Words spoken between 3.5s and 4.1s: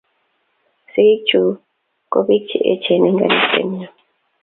nyojn